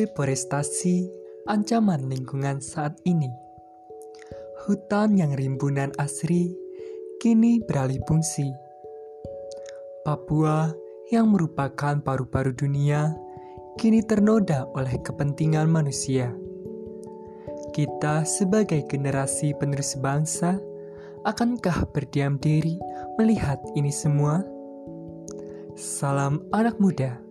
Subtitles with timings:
[0.00, 1.12] Deforestasi
[1.44, 3.28] ancaman lingkungan saat ini.
[4.64, 6.56] Hutan yang rimbunan asri
[7.20, 8.48] kini beralih fungsi.
[10.00, 10.72] Papua
[11.12, 13.12] yang merupakan paru-paru dunia
[13.76, 16.32] kini ternoda oleh kepentingan manusia.
[17.76, 20.56] Kita sebagai generasi penerus bangsa,
[21.28, 22.80] akankah berdiam diri
[23.20, 24.40] melihat ini semua?
[25.76, 27.29] Salam anak muda.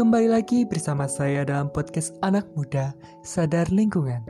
[0.00, 4.24] Kembali lagi bersama saya dalam podcast Anak Muda Sadar Lingkungan.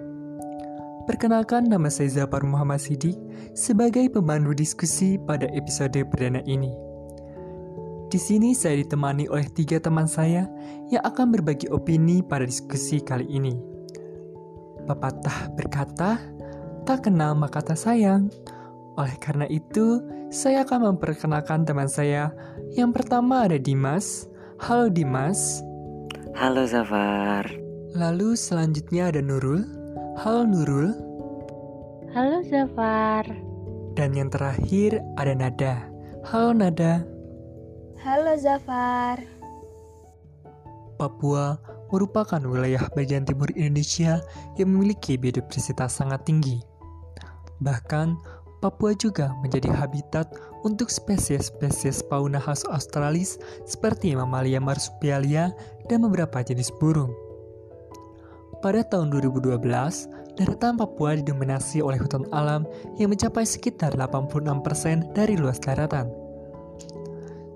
[1.06, 3.14] Perkenalkan nama saya Zafar Muhammad Sidik
[3.54, 6.74] sebagai pemandu diskusi pada episode perdana ini.
[8.10, 10.50] Di sini saya ditemani oleh tiga teman saya
[10.90, 13.54] yang akan berbagi opini pada diskusi kali ini.
[14.90, 16.18] Pepatah berkata,
[16.82, 18.26] tak kenal maka tak sayang.
[18.98, 20.02] Oleh karena itu,
[20.34, 22.34] saya akan memperkenalkan teman saya.
[22.74, 24.29] Yang pertama ada Dimas,
[24.60, 25.64] Halo Dimas.
[26.36, 27.48] Halo Zafar.
[27.96, 29.64] Lalu selanjutnya ada Nurul.
[30.20, 30.92] Halo Nurul.
[32.12, 33.24] Halo Zafar.
[33.96, 35.74] Dan yang terakhir ada Nada.
[36.28, 37.08] Halo Nada.
[38.04, 39.24] Halo Zafar.
[41.00, 41.56] Papua
[41.88, 44.20] merupakan wilayah bagian timur Indonesia
[44.60, 46.60] yang memiliki biodiversitas sangat tinggi.
[47.64, 48.12] Bahkan,
[48.60, 50.28] Papua juga menjadi habitat
[50.68, 55.56] untuk spesies-spesies fauna khas Australis seperti mamalia marsupialia
[55.88, 57.08] dan beberapa jenis burung.
[58.60, 59.56] Pada tahun 2012,
[60.36, 62.68] daratan Papua didominasi oleh hutan alam
[63.00, 66.12] yang mencapai sekitar 86% dari luas daratan.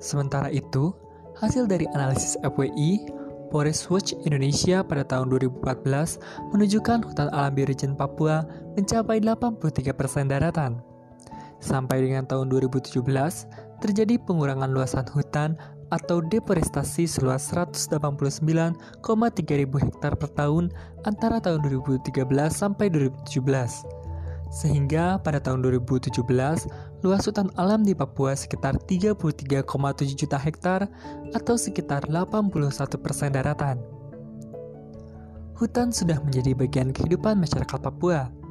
[0.00, 0.96] Sementara itu,
[1.36, 3.04] hasil dari analisis FWI,
[3.52, 6.18] Forest Watch Indonesia pada tahun 2014
[6.56, 10.93] menunjukkan hutan alam bioregion Papua mencapai 83% daratan.
[11.64, 13.00] Sampai dengan tahun 2017,
[13.80, 15.56] terjadi pengurangan luasan hutan
[15.88, 18.76] atau deforestasi seluas 189,3
[19.56, 20.68] ribu hektar per tahun
[21.08, 22.04] antara tahun 2013
[22.52, 23.40] sampai 2017.
[24.52, 26.20] Sehingga pada tahun 2017,
[27.00, 29.64] luas hutan alam di Papua sekitar 33,7
[30.12, 30.84] juta hektar
[31.32, 33.80] atau sekitar 81 persen daratan.
[35.56, 38.43] Hutan sudah menjadi bagian kehidupan masyarakat Papua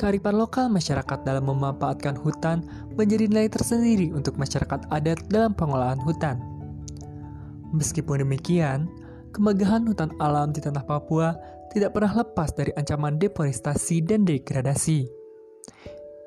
[0.00, 2.64] kearifan lokal masyarakat dalam memanfaatkan hutan
[2.96, 6.40] menjadi nilai tersendiri untuk masyarakat adat dalam pengolahan hutan.
[7.76, 8.88] Meskipun demikian,
[9.36, 11.36] kemegahan hutan alam di tanah Papua
[11.76, 15.04] tidak pernah lepas dari ancaman deforestasi dan degradasi.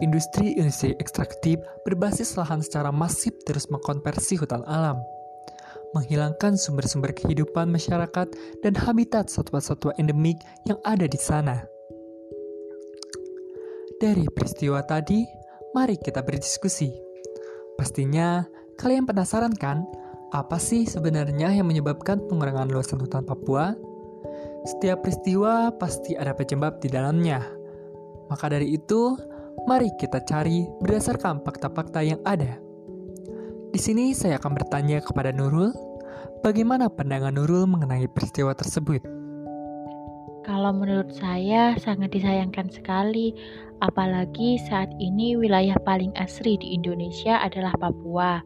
[0.06, 5.02] Industri-industri ekstraktif berbasis lahan secara masif terus mengkonversi hutan alam,
[5.98, 8.28] menghilangkan sumber-sumber kehidupan masyarakat
[8.62, 10.38] dan habitat satwa-satwa endemik
[10.70, 11.73] yang ada di sana.
[14.02, 15.26] Dari peristiwa tadi,
[15.74, 16.90] mari kita berdiskusi.
[17.78, 18.46] Pastinya
[18.78, 19.86] kalian penasaran kan,
[20.34, 23.78] apa sih sebenarnya yang menyebabkan pengurangan luasan hutan Papua?
[24.66, 27.44] Setiap peristiwa pasti ada penyebab di dalamnya.
[28.32, 29.14] Maka dari itu,
[29.70, 32.58] mari kita cari berdasarkan fakta-fakta yang ada.
[33.74, 35.74] Di sini saya akan bertanya kepada Nurul,
[36.42, 39.23] bagaimana pandangan Nurul mengenai peristiwa tersebut?
[40.44, 43.32] Kalau menurut saya sangat disayangkan sekali
[43.84, 48.40] Apalagi saat ini wilayah paling asri di Indonesia adalah Papua,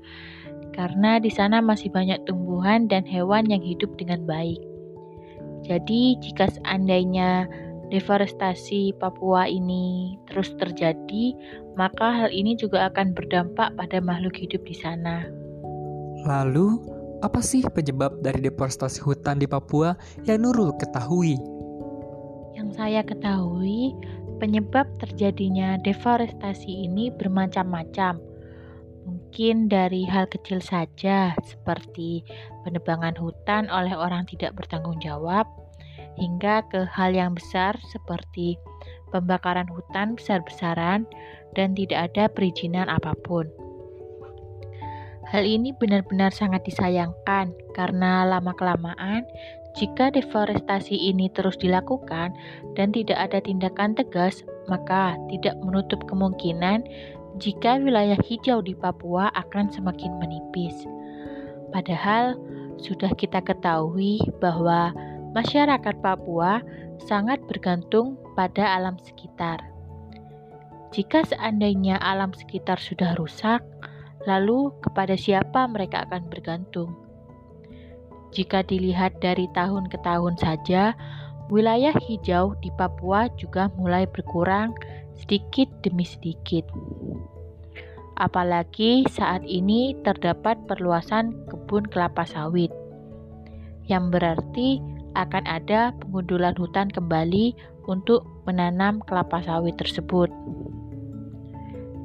[0.74, 4.58] karena di sana masih banyak tumbuhan dan hewan yang hidup dengan baik.
[5.62, 7.46] Jadi, jika seandainya
[7.94, 11.38] deforestasi Papua ini terus terjadi,
[11.78, 15.22] maka hal ini juga akan berdampak pada makhluk hidup di sana.
[16.26, 16.82] Lalu,
[17.22, 19.94] apa sih penyebab dari deforestasi hutan di Papua
[20.26, 21.57] yang Nurul ketahui?
[22.58, 23.94] Yang saya ketahui,
[24.38, 28.22] Penyebab terjadinya deforestasi ini bermacam-macam.
[29.10, 32.22] Mungkin dari hal kecil saja, seperti
[32.62, 35.50] penebangan hutan oleh orang tidak bertanggung jawab,
[36.22, 38.62] hingga ke hal yang besar seperti
[39.10, 41.10] pembakaran hutan besar-besaran
[41.58, 43.50] dan tidak ada perizinan apa pun.
[45.34, 49.26] Hal ini benar-benar sangat disayangkan karena lama-kelamaan
[49.78, 52.34] jika deforestasi ini terus dilakukan
[52.74, 56.82] dan tidak ada tindakan tegas, maka tidak menutup kemungkinan
[57.38, 60.74] jika wilayah hijau di Papua akan semakin menipis.
[61.70, 62.34] Padahal
[62.82, 64.94] sudah kita ketahui bahwa
[65.38, 66.66] masyarakat Papua
[67.06, 69.62] sangat bergantung pada alam sekitar.
[70.90, 73.62] Jika seandainya alam sekitar sudah rusak,
[74.26, 77.07] lalu kepada siapa mereka akan bergantung?
[78.38, 80.94] Jika dilihat dari tahun ke tahun saja,
[81.50, 84.78] wilayah hijau di Papua juga mulai berkurang
[85.18, 86.70] sedikit demi sedikit.
[88.14, 92.70] Apalagi saat ini terdapat perluasan kebun kelapa sawit,
[93.90, 94.86] yang berarti
[95.18, 97.58] akan ada pengundulan hutan kembali
[97.90, 100.30] untuk menanam kelapa sawit tersebut.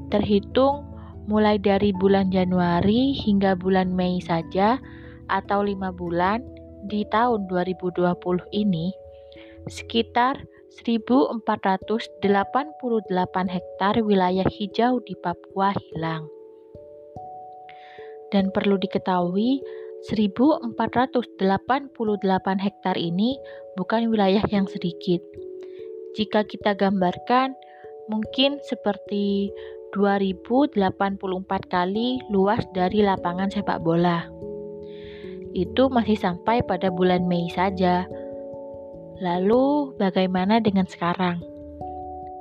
[0.09, 0.89] Terhitung
[1.29, 4.81] mulai dari bulan Januari hingga bulan Mei saja
[5.31, 6.43] atau lima bulan
[6.87, 8.03] di tahun 2020
[8.51, 8.91] ini,
[9.71, 10.43] sekitar
[10.83, 11.45] 1.488
[13.47, 16.27] hektar wilayah hijau di Papua hilang.
[18.33, 19.61] Dan perlu diketahui,
[20.09, 20.75] 1.488
[22.59, 23.37] hektar ini
[23.77, 25.21] bukan wilayah yang sedikit.
[26.17, 27.55] Jika kita gambarkan,
[28.09, 29.53] mungkin seperti
[29.93, 30.81] 2084
[31.69, 34.25] kali luas dari lapangan sepak bola.
[35.53, 38.09] Itu masih sampai pada bulan Mei saja.
[39.21, 41.45] Lalu bagaimana dengan sekarang?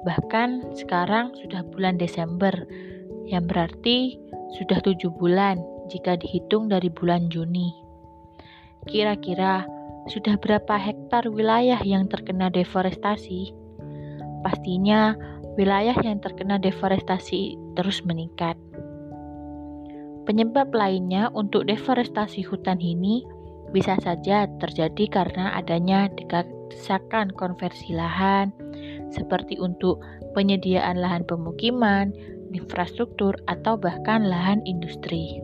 [0.07, 2.51] Bahkan sekarang sudah bulan Desember,
[3.29, 4.17] yang berarti
[4.57, 5.61] sudah tujuh bulan
[5.91, 7.69] jika dihitung dari bulan Juni.
[8.89, 9.67] Kira-kira
[10.09, 13.53] sudah berapa hektar wilayah yang terkena deforestasi?
[14.41, 15.13] Pastinya
[15.59, 18.57] wilayah yang terkena deforestasi terus meningkat.
[20.25, 23.25] Penyebab lainnya untuk deforestasi hutan ini
[23.71, 26.11] bisa saja terjadi karena adanya
[26.69, 28.51] desakan konversi lahan,
[29.09, 30.03] seperti untuk
[30.37, 32.11] penyediaan lahan pemukiman,
[32.51, 35.39] infrastruktur, atau bahkan lahan industri.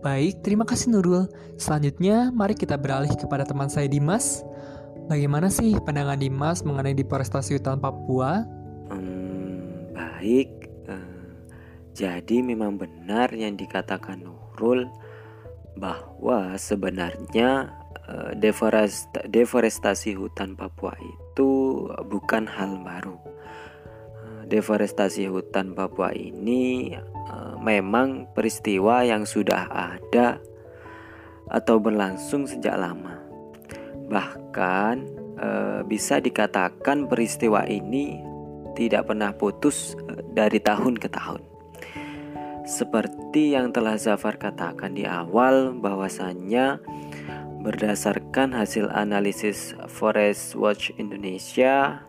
[0.00, 1.26] Baik, terima kasih Nurul.
[1.56, 4.44] Selanjutnya, mari kita beralih kepada teman saya Dimas.
[5.06, 8.42] Bagaimana sih pandangan Dimas mengenai deforestasi hutan Papua?
[8.90, 10.65] Hmm, baik,
[11.96, 14.84] jadi memang benar yang dikatakan Nurul
[15.80, 17.72] bahwa sebenarnya
[18.04, 18.36] uh,
[19.24, 21.48] deforestasi hutan Papua itu
[22.04, 23.16] bukan hal baru.
[23.16, 26.92] Uh, deforestasi hutan Papua ini
[27.64, 30.36] memang peristiwa yang sudah ada
[31.48, 33.18] atau berlangsung sejak lama.
[34.06, 34.94] Bahkan
[35.90, 38.22] bisa dikatakan peristiwa ini
[38.78, 39.98] tidak pernah putus
[40.32, 41.55] dari tahun ke tahun.
[42.66, 46.82] Seperti yang telah Zafar katakan di awal bahwasannya
[47.62, 52.02] berdasarkan hasil analisis Forest Watch Indonesia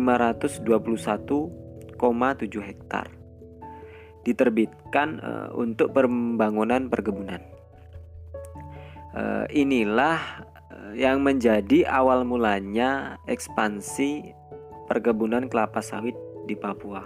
[2.64, 3.12] hektar.
[4.24, 7.40] Diterbitkan uh, untuk pembangunan perkebunan.
[9.48, 10.44] Inilah
[10.94, 14.37] yang menjadi awal mulanya ekspansi
[14.88, 16.16] perkebunan kelapa sawit
[16.48, 17.04] di Papua.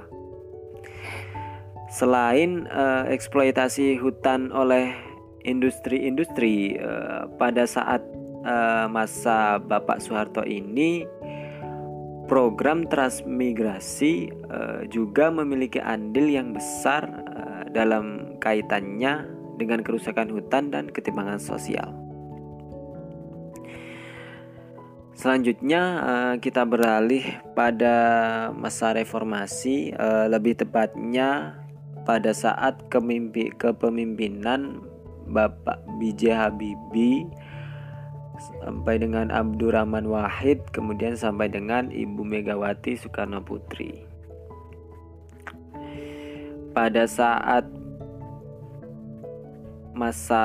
[1.93, 4.97] Selain uh, eksploitasi hutan oleh
[5.45, 8.01] industri-industri uh, pada saat
[8.47, 11.05] uh, masa Bapak Soeharto ini
[12.33, 19.29] program transmigrasi uh, juga memiliki andil yang besar uh, dalam kaitannya
[19.61, 22.02] dengan kerusakan hutan dan ketimpangan sosial.
[25.23, 27.23] Selanjutnya uh, kita beralih
[27.55, 27.95] pada
[28.59, 31.63] masa reformasi, uh, lebih tepatnya
[32.03, 34.83] pada saat kepemimpinan
[35.31, 36.35] Bapak B.J.
[36.35, 37.31] Habibie
[38.67, 44.03] sampai dengan Abdurrahman Wahid, kemudian sampai dengan Ibu Megawati Soekarno Putri.
[46.75, 47.71] Pada saat
[49.95, 50.43] masa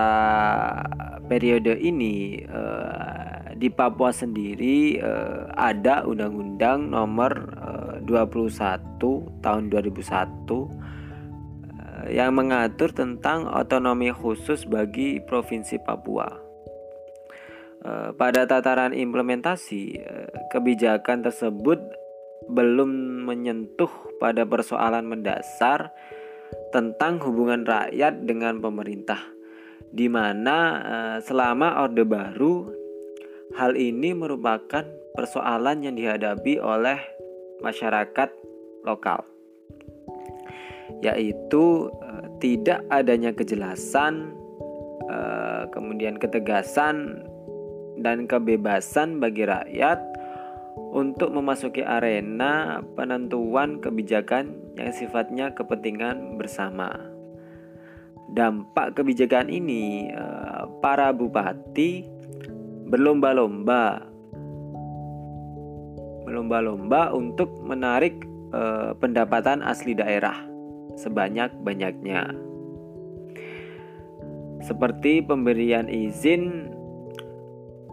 [1.26, 9.02] periode ini uh, di Papua sendiri uh, ada Undang-Undang Nomor uh, 21
[9.42, 10.68] Tahun 2001 uh,
[12.14, 16.30] yang mengatur tentang otonomi khusus bagi Provinsi Papua.
[17.82, 21.82] Uh, pada tataran implementasi, uh, kebijakan tersebut
[22.48, 23.90] belum menyentuh
[24.22, 25.90] pada persoalan mendasar
[26.72, 29.20] tentang hubungan rakyat dengan pemerintah
[29.88, 30.80] di mana
[31.20, 32.77] selama Orde Baru
[33.56, 34.84] hal ini merupakan
[35.16, 37.00] persoalan yang dihadapi oleh
[37.64, 38.30] masyarakat
[38.84, 39.24] lokal
[41.04, 44.34] yaitu uh, tidak adanya kejelasan
[45.06, 47.22] uh, kemudian ketegasan
[48.02, 50.00] dan kebebasan bagi rakyat
[50.78, 56.94] untuk memasuki arena penentuan kebijakan yang sifatnya kepentingan bersama.
[58.28, 62.06] Dampak kebijakan ini eh, para bupati
[62.88, 64.04] berlomba-lomba
[66.28, 68.20] berlomba-lomba untuk menarik
[68.52, 70.36] eh, pendapatan asli daerah
[71.00, 72.48] sebanyak-banyaknya
[74.68, 76.74] seperti pemberian izin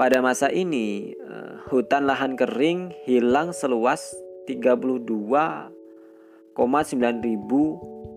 [0.00, 4.16] Pada masa ini, eh, hutan lahan kering hilang seluas
[4.48, 5.72] 32,9
[7.20, 7.62] ribu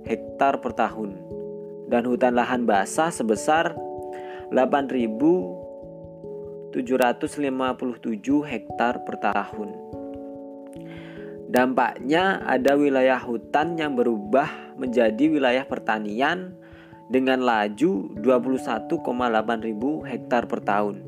[0.07, 1.19] hektar per tahun
[1.91, 3.75] dan hutan lahan basah sebesar
[6.73, 9.69] 8.757 hektar per tahun.
[11.49, 16.53] Dampaknya ada wilayah hutan yang berubah menjadi wilayah pertanian
[17.09, 19.01] dengan laju 21,8
[19.65, 21.01] ribu hektar per tahun.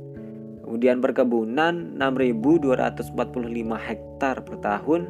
[0.65, 3.13] Kemudian perkebunan 6.245
[3.77, 5.01] hektar per tahun,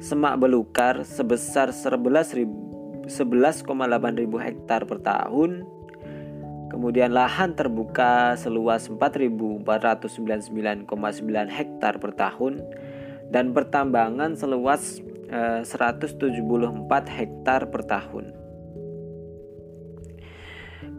[0.00, 2.66] semak belukar sebesar 11.000
[3.06, 5.62] 11,8 ribu hektar per tahun.
[6.76, 10.84] Kemudian lahan terbuka seluas 4.499,9
[11.48, 12.60] hektar per tahun
[13.32, 15.00] dan pertambangan seluas
[15.32, 16.20] eh, 174
[17.08, 18.36] hektar per tahun.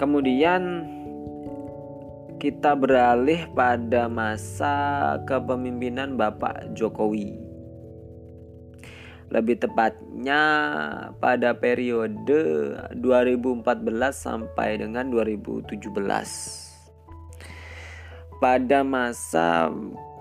[0.02, 0.62] Kemudian
[2.42, 4.74] kita beralih pada masa
[5.30, 7.47] kepemimpinan Bapak Jokowi
[9.28, 10.42] lebih tepatnya
[11.20, 12.40] pada periode
[12.96, 13.64] 2014
[14.16, 15.84] sampai dengan 2017.
[18.38, 19.74] Pada masa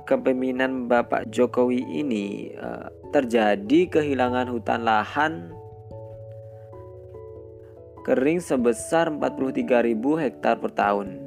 [0.08, 5.52] kepemimpinan Bapak Jokowi ini uh, terjadi kehilangan hutan lahan
[8.06, 11.26] kering sebesar 43.000 hektar per tahun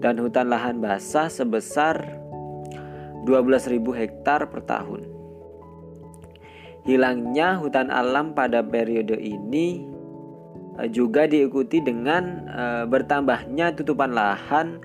[0.00, 2.24] dan hutan lahan basah sebesar
[3.24, 5.13] 12.000 hektar per tahun.
[6.84, 9.88] Hilangnya hutan alam pada periode ini
[10.76, 14.84] eh, juga diikuti dengan uh, bertambahnya tutupan lahan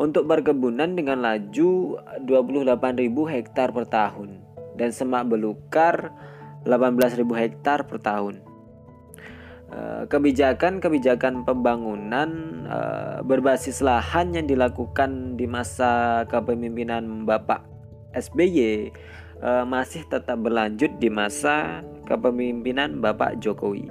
[0.00, 3.04] untuk perkebunan dengan laju 28.000
[3.36, 4.40] hektar per tahun
[4.80, 6.08] dan semak belukar
[6.64, 8.40] 18.000 hektar per tahun.
[9.70, 12.30] Eh, kebijakan-kebijakan pembangunan
[13.22, 17.66] berbasis lahan yang dilakukan di masa kepemimpinan Bapak
[18.16, 18.90] SBY
[19.40, 23.88] uh, masih tetap berlanjut di masa kepemimpinan Bapak Jokowi.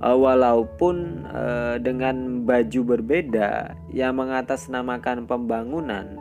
[0.00, 6.16] Uh, walaupun uh, dengan baju berbeda yang mengatasnamakan pembangunan,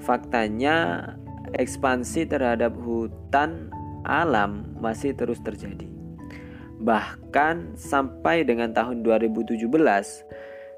[0.00, 1.08] faktanya
[1.52, 3.68] ekspansi terhadap hutan
[4.04, 5.88] alam masih terus terjadi.
[6.80, 9.68] Bahkan sampai dengan tahun 2017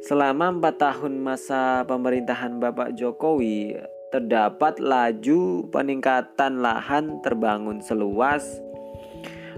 [0.00, 3.76] Selama empat tahun masa pemerintahan Bapak Jokowi,
[4.10, 8.42] terdapat laju peningkatan lahan terbangun seluas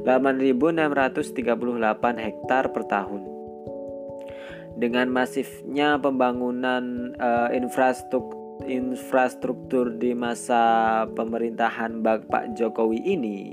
[0.02, 3.22] 8.638 hektar per tahun.
[4.72, 13.52] Dengan masifnya pembangunan uh, infrastruktur infrastruktur di masa pemerintahan Bapak Jokowi ini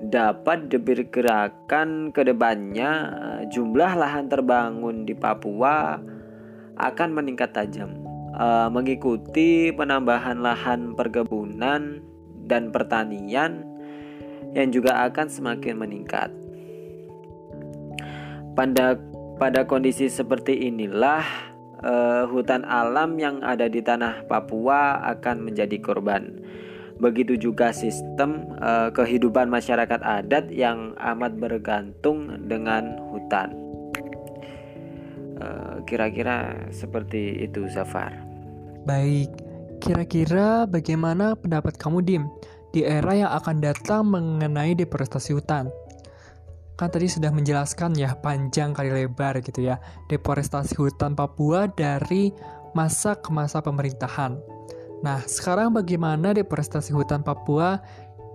[0.00, 6.00] dapat diperkirakan ke depannya uh, jumlah lahan terbangun di Papua
[6.80, 8.00] akan meningkat tajam
[8.34, 12.00] uh, mengikuti penambahan lahan perkebunan
[12.48, 13.62] dan pertanian
[14.56, 16.30] yang juga akan semakin meningkat.
[18.58, 18.98] Pada
[19.38, 21.22] pada kondisi seperti inilah
[21.84, 26.40] uh, hutan alam yang ada di tanah Papua akan menjadi korban.
[27.00, 33.70] Begitu juga sistem uh, kehidupan masyarakat adat yang amat bergantung dengan hutan.
[35.40, 38.12] Eh, kira-kira uh, seperti itu Zafar.
[38.84, 39.32] Baik,
[39.80, 42.24] kira-kira bagaimana pendapat kamu Dim
[42.76, 45.72] di era yang akan datang mengenai deforestasi hutan.
[46.80, 49.76] Kan tadi sudah menjelaskan ya panjang kali lebar gitu ya
[50.08, 52.32] deforestasi hutan Papua dari
[52.72, 54.40] masa ke masa pemerintahan.
[55.04, 57.84] Nah, sekarang bagaimana deforestasi hutan Papua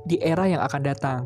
[0.05, 1.25] di era yang akan datang?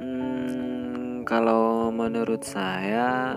[0.00, 3.36] Hmm, kalau menurut saya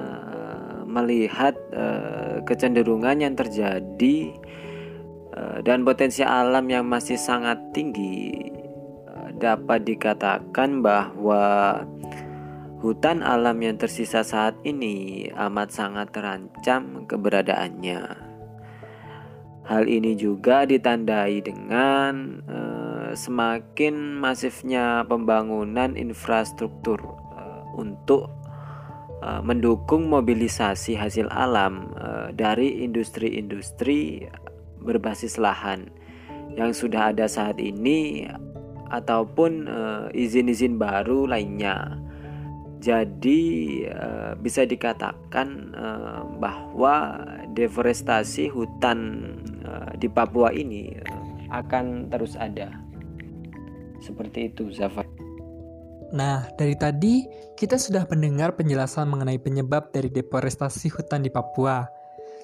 [0.88, 4.32] melihat uh, kecenderungan yang terjadi
[5.36, 8.55] Eh, dan potensi alam yang masih sangat tinggi eh,
[9.40, 11.84] dapat dikatakan bahwa
[12.80, 18.02] hutan alam yang tersisa saat ini amat sangat terancam keberadaannya.
[19.66, 27.02] Hal ini juga ditandai dengan uh, semakin masifnya pembangunan infrastruktur
[27.34, 28.30] uh, untuk
[29.26, 31.90] uh, mendukung mobilisasi hasil alam
[32.36, 34.30] dari industri-industri
[34.86, 35.90] berbasis lahan
[36.54, 38.30] yang sudah ada saat ini
[38.90, 42.02] ataupun eh, izin-izin baru lainnya.
[42.86, 43.42] Jadi
[43.90, 47.18] uh, bisa dikatakan uh, bahwa
[47.58, 49.34] deforestasi hutan
[49.98, 50.94] di Papua ini
[51.50, 52.70] akan terus ada.
[54.06, 55.10] Seperti itu, Zafar.
[56.14, 57.26] Nah, dari tadi
[57.58, 61.90] kita sudah mendengar penjelasan mengenai penyebab dari deforestasi hutan di Papua.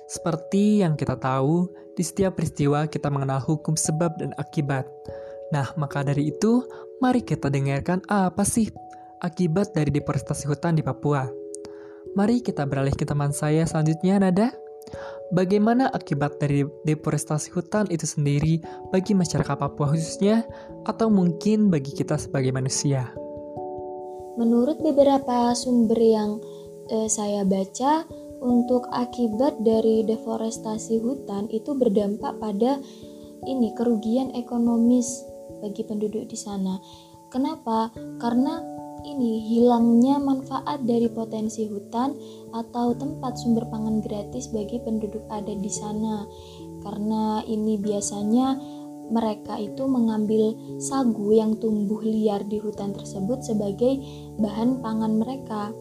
[0.09, 4.89] Seperti yang kita tahu, di setiap peristiwa kita mengenal hukum sebab dan akibat.
[5.51, 6.63] Nah, maka dari itu,
[7.03, 8.71] mari kita dengarkan apa sih
[9.19, 11.27] akibat dari deforestasi hutan di Papua.
[12.15, 14.49] Mari kita beralih ke teman saya selanjutnya, Nada.
[15.31, 18.59] Bagaimana akibat dari deforestasi hutan itu sendiri
[18.91, 20.43] bagi masyarakat Papua khususnya,
[20.83, 23.11] atau mungkin bagi kita sebagai manusia?
[24.35, 26.39] Menurut beberapa sumber yang
[26.91, 28.07] eh, saya baca,
[28.41, 32.81] untuk akibat dari deforestasi hutan itu berdampak pada
[33.45, 35.21] ini kerugian ekonomis
[35.61, 36.81] bagi penduduk di sana.
[37.31, 37.93] Kenapa?
[38.19, 38.59] Karena
[39.07, 42.13] ini hilangnya manfaat dari potensi hutan
[42.53, 46.27] atau tempat sumber pangan gratis bagi penduduk ada di sana.
[46.81, 48.57] Karena ini biasanya
[49.11, 53.99] mereka itu mengambil sagu yang tumbuh liar di hutan tersebut sebagai
[54.39, 55.75] bahan pangan mereka.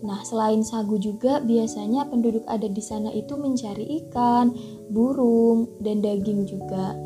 [0.00, 4.48] Nah, selain sagu juga biasanya penduduk adat di sana itu mencari ikan,
[4.88, 6.96] burung, dan daging juga.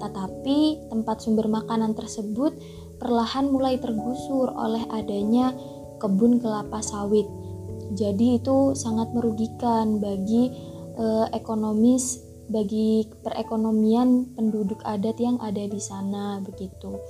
[0.00, 2.56] Tetapi tempat sumber makanan tersebut
[2.98, 5.54] perlahan mulai tergusur oleh adanya
[5.98, 7.26] kebun kelapa sawit.
[7.94, 10.50] Jadi itu sangat merugikan bagi
[10.98, 17.00] eh, ekonomis bagi perekonomian penduduk adat yang ada di sana begitu.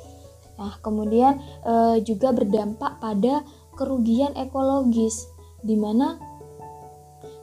[0.54, 3.42] Nah, kemudian eh, juga berdampak pada
[3.74, 5.26] kerugian ekologis
[5.64, 6.20] di mana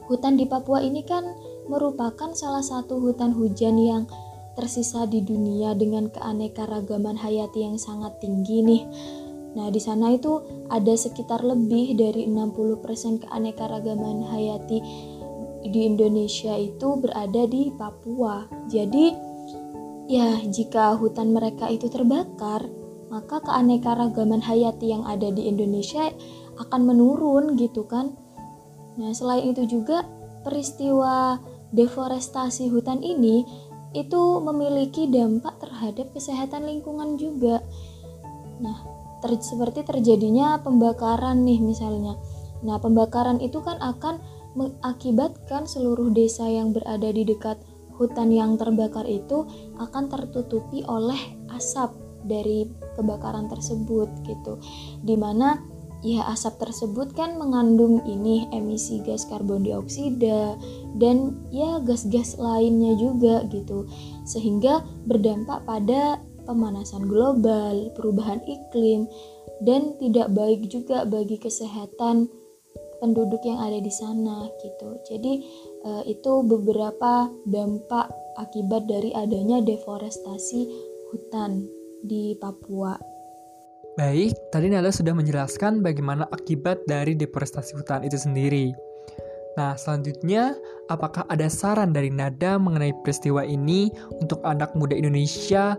[0.08, 1.24] hutan di Papua ini kan
[1.68, 4.02] merupakan salah satu hutan hujan yang
[4.54, 8.82] tersisa di dunia dengan keanekaragaman hayati yang sangat tinggi nih.
[9.52, 10.40] Nah, di sana itu
[10.72, 14.78] ada sekitar lebih dari 60% keanekaragaman hayati
[15.68, 18.48] di Indonesia itu berada di Papua.
[18.72, 19.12] Jadi,
[20.08, 22.64] ya jika hutan mereka itu terbakar,
[23.12, 26.08] maka keanekaragaman hayati yang ada di Indonesia
[26.56, 28.16] akan menurun gitu kan.
[28.96, 30.04] Nah, selain itu juga
[30.42, 31.36] peristiwa
[31.72, 33.44] deforestasi hutan ini
[33.92, 37.60] itu memiliki dampak terhadap kesehatan lingkungan juga.
[38.60, 38.78] Nah,
[39.20, 42.16] ter seperti terjadinya pembakaran nih misalnya.
[42.64, 44.18] Nah, pembakaran itu kan akan
[44.52, 47.56] mengakibatkan seluruh desa yang berada di dekat
[47.96, 49.46] hutan yang terbakar itu
[49.80, 51.18] akan tertutupi oleh
[51.52, 51.92] asap
[52.24, 54.58] dari kebakaran tersebut gitu
[55.02, 55.58] di mana
[56.02, 60.58] ya asap tersebut kan mengandung ini emisi gas karbon dioksida
[60.98, 63.86] dan ya gas-gas lainnya juga gitu
[64.26, 69.06] sehingga berdampak pada pemanasan global, perubahan iklim
[69.62, 72.26] dan tidak baik juga bagi kesehatan
[72.98, 74.98] penduduk yang ada di sana gitu.
[75.06, 75.32] Jadi
[75.86, 80.60] eh, itu beberapa dampak akibat dari adanya deforestasi
[81.10, 81.66] hutan
[82.02, 83.11] di Papua.
[83.92, 88.72] Baik, tadi Nada sudah menjelaskan bagaimana akibat dari deforestasi hutan itu sendiri.
[89.60, 90.56] Nah, selanjutnya,
[90.88, 95.76] apakah ada saran dari Nada mengenai peristiwa ini untuk anak muda Indonesia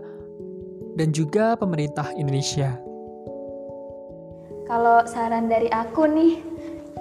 [0.94, 2.78] dan juga pemerintah Indonesia?
[4.70, 6.38] Kalau saran dari aku nih,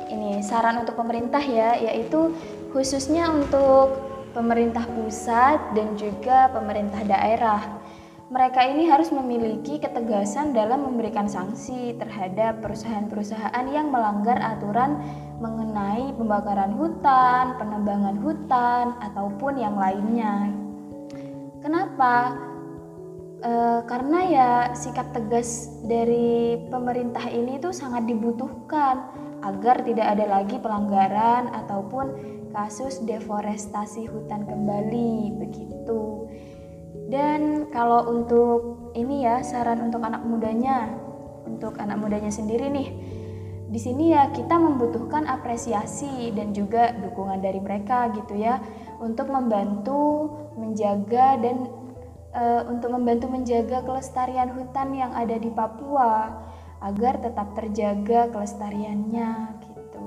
[0.09, 2.33] ini saran untuk pemerintah ya, yaitu
[2.73, 4.01] khususnya untuk
[4.33, 7.82] pemerintah pusat dan juga pemerintah daerah
[8.33, 14.97] mereka ini harus memiliki ketegasan dalam memberikan sanksi terhadap perusahaan-perusahaan yang melanggar aturan
[15.37, 20.49] mengenai pembakaran hutan, penebangan hutan, ataupun yang lainnya.
[21.61, 22.33] Kenapa?
[23.37, 23.51] E,
[23.85, 29.13] karena ya sikap tegas dari pemerintah ini tuh sangat dibutuhkan
[29.45, 32.17] agar tidak ada lagi pelanggaran ataupun
[32.49, 36.22] kasus deforestasi hutan kembali begitu.
[37.13, 40.89] Dan kalau untuk ini ya saran untuk anak mudanya,
[41.45, 42.89] untuk anak mudanya sendiri nih.
[43.69, 48.57] Di sini ya kita membutuhkan apresiasi dan juga dukungan dari mereka gitu ya
[48.97, 51.69] untuk membantu menjaga dan
[52.33, 56.33] e, untuk membantu menjaga kelestarian hutan yang ada di Papua
[56.81, 60.03] agar tetap terjaga kelestariannya gitu.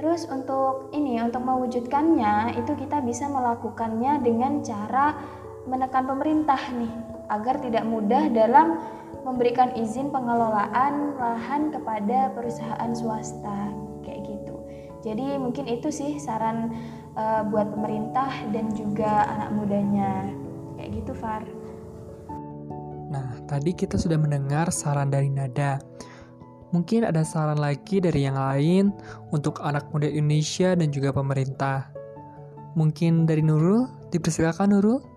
[0.00, 5.16] Terus untuk ini untuk mewujudkannya itu kita bisa melakukannya dengan cara
[5.64, 6.92] menekan pemerintah nih
[7.32, 8.76] agar tidak mudah dalam
[9.24, 13.72] memberikan izin pengelolaan lahan kepada perusahaan swasta
[14.04, 14.56] kayak gitu.
[15.00, 16.72] Jadi mungkin itu sih saran
[17.16, 20.28] uh, buat pemerintah dan juga anak mudanya
[20.76, 21.44] kayak gitu Far.
[23.08, 25.80] Nah, tadi kita sudah mendengar saran dari Nada.
[26.74, 28.90] Mungkin ada saran lagi dari yang lain
[29.30, 31.94] untuk anak muda Indonesia dan juga pemerintah.
[32.74, 35.13] Mungkin dari Nurul, dipersilakan Nurul.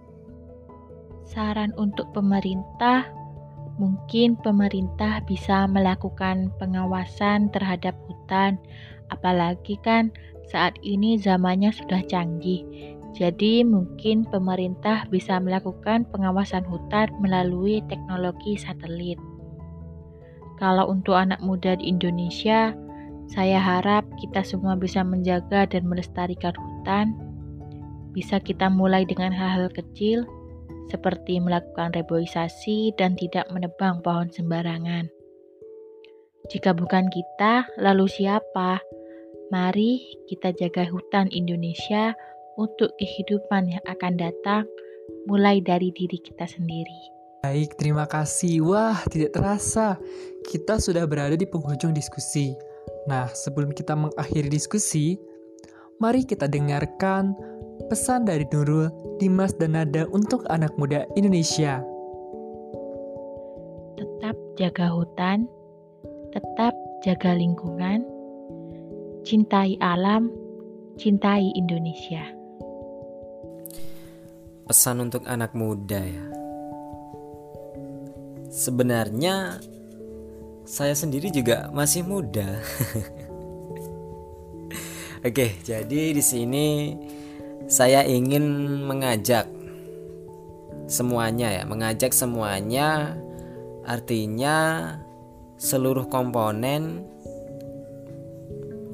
[1.28, 3.04] Saran untuk pemerintah,
[3.76, 8.56] mungkin pemerintah bisa melakukan pengawasan terhadap hutan,
[9.12, 10.08] apalagi kan
[10.48, 12.64] saat ini zamannya sudah canggih.
[13.12, 19.20] Jadi, mungkin pemerintah bisa melakukan pengawasan hutan melalui teknologi satelit.
[20.56, 22.72] Kalau untuk anak muda di Indonesia,
[23.28, 27.20] saya harap kita semua bisa menjaga dan melestarikan hutan.
[28.16, 30.24] Bisa kita mulai dengan hal-hal kecil,
[30.88, 35.08] seperti melakukan reboisasi dan tidak menebang pohon sembarangan.
[36.48, 38.80] Jika bukan kita, lalu siapa?
[39.52, 42.16] Mari kita jaga hutan Indonesia
[42.56, 44.64] untuk kehidupan yang akan datang,
[45.28, 47.16] mulai dari diri kita sendiri.
[47.44, 48.66] Baik, terima kasih.
[48.66, 49.96] Wah, tidak terasa
[50.48, 52.56] kita sudah berada di penghujung diskusi.
[53.08, 55.16] Nah, sebelum kita mengakhiri diskusi,
[56.00, 57.36] mari kita dengarkan
[57.86, 58.90] pesan dari Nurul,
[59.22, 61.86] Dimas, dan Nada untuk anak muda Indonesia.
[63.98, 65.46] Tetap jaga hutan,
[66.34, 66.74] tetap
[67.06, 68.02] jaga lingkungan,
[69.22, 70.34] cintai alam,
[70.98, 72.26] cintai Indonesia.
[74.68, 76.26] Pesan untuk anak muda ya.
[78.52, 79.62] Sebenarnya
[80.68, 82.58] saya sendiri juga masih muda.
[85.28, 86.68] Oke, jadi di sini
[87.68, 88.44] saya ingin
[88.88, 89.52] mengajak
[90.88, 93.20] semuanya ya, mengajak semuanya
[93.84, 94.56] artinya
[95.60, 97.04] seluruh komponen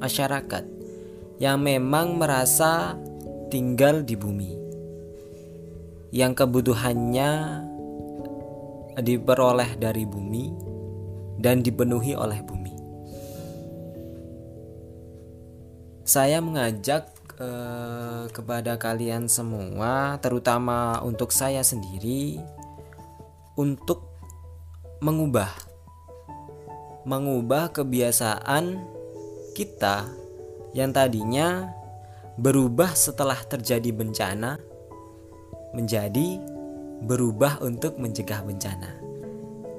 [0.02, 0.66] masyarakat
[1.38, 2.98] yang memang merasa
[3.50, 4.52] tinggal di bumi
[6.14, 7.30] yang kebutuhannya
[8.98, 10.50] diperoleh dari bumi
[11.42, 12.74] dan dipenuhi oleh bumi.
[16.06, 22.38] Saya mengajak eh, kepada kalian semua, terutama untuk saya sendiri,
[23.54, 24.14] untuk
[25.04, 25.74] mengubah
[27.04, 28.80] mengubah kebiasaan
[29.52, 30.08] kita
[30.72, 31.68] yang tadinya
[32.40, 34.58] berubah setelah terjadi bencana
[35.76, 36.40] menjadi
[37.04, 38.96] berubah untuk mencegah bencana.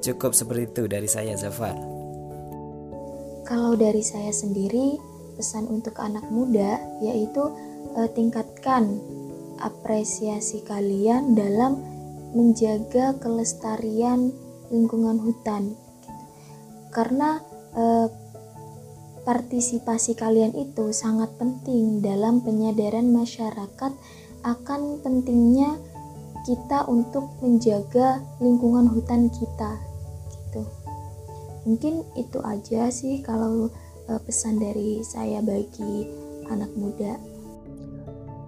[0.05, 1.73] Cukup seperti itu dari saya Zafar.
[3.49, 5.01] Kalau dari saya sendiri,
[5.35, 7.51] pesan untuk anak muda yaitu
[7.99, 8.99] eh, tingkatkan
[9.59, 11.79] apresiasi kalian dalam
[12.35, 14.35] menjaga kelestarian
[14.67, 15.75] lingkungan hutan.
[16.91, 17.39] Karena
[17.75, 18.07] eh,
[19.23, 23.91] partisipasi kalian itu sangat penting dalam penyadaran masyarakat
[24.45, 25.81] akan pentingnya
[26.45, 29.81] kita untuk menjaga lingkungan hutan kita
[30.29, 30.61] gitu
[31.65, 33.73] mungkin itu aja sih kalau
[34.09, 36.09] uh, pesan dari saya bagi
[36.49, 37.17] anak muda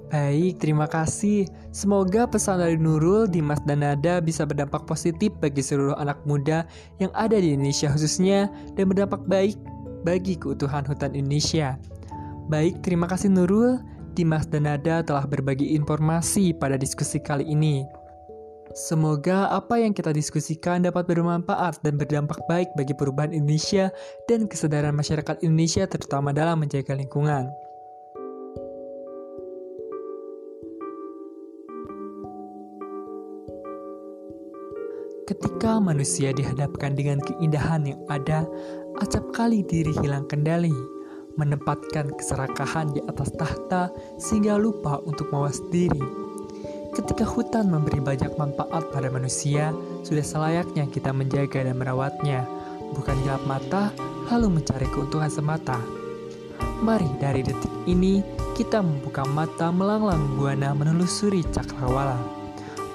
[0.07, 1.51] Baik, terima kasih.
[1.75, 6.63] Semoga pesan dari Nurul, Dimas, dan Nada bisa berdampak positif bagi seluruh anak muda
[7.03, 8.47] yang ada di Indonesia khususnya
[8.79, 9.59] dan berdampak baik
[10.07, 11.75] bagi keutuhan hutan Indonesia.
[12.47, 13.83] Baik, terima kasih Nurul.
[14.15, 17.83] Dimas dan Nada telah berbagi informasi pada diskusi kali ini.
[18.77, 23.89] Semoga apa yang kita diskusikan dapat bermanfaat dan berdampak baik bagi perubahan Indonesia
[24.29, 27.49] dan kesadaran masyarakat Indonesia terutama dalam menjaga lingkungan.
[35.25, 38.45] Ketika manusia dihadapkan dengan keindahan yang ada,
[39.01, 40.77] acap kali diri hilang kendali
[41.33, 43.89] menempatkan keserakahan di atas tahta
[44.21, 46.26] sehingga lupa untuk mawas diri.
[46.97, 49.69] Ketika hutan memberi banyak manfaat pada manusia,
[50.01, 52.41] sudah selayaknya kita menjaga dan merawatnya,
[52.97, 53.93] bukan gelap mata
[54.33, 55.77] lalu mencari keuntungan semata.
[56.81, 58.25] Mari dari detik ini
[58.57, 62.17] kita membuka mata melanglang buana menelusuri cakrawala.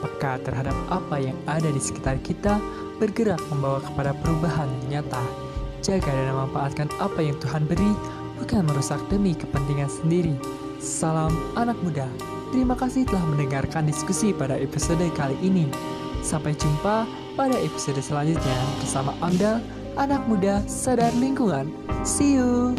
[0.03, 2.59] Peka terhadap apa yang ada di sekitar kita,
[2.99, 5.23] bergerak membawa kepada perubahan nyata.
[5.79, 7.95] Jaga dan memanfaatkan apa yang Tuhan beri
[8.43, 10.35] bukan merusak demi kepentingan sendiri.
[10.83, 12.11] Salam anak muda.
[12.53, 15.73] Terima kasih telah mendengarkan diskusi pada episode kali ini.
[16.21, 19.65] Sampai jumpa pada episode selanjutnya bersama Anda,
[19.97, 21.73] anak muda sadar lingkungan.
[22.05, 22.77] See you.